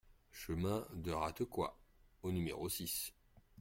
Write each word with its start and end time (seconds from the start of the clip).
Chemin 0.31 0.87
de 0.95 1.11
Ratequats 1.11 1.77
au 2.23 2.31
numéro 2.31 2.67
six 2.69 3.13